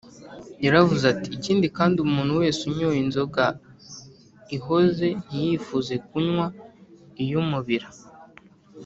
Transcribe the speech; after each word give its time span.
yaravuze 0.65 1.03
ati, 1.13 1.27
“ikindi 1.37 1.67
kandi 1.77 1.95
umuntu 2.05 2.33
wese 2.41 2.59
unyoye 2.69 2.99
inzoga 3.05 3.43
ihoze 4.57 5.07
ntiyifuza 5.23 5.93
kunywa 6.07 6.45
iy’umubira 7.23 7.89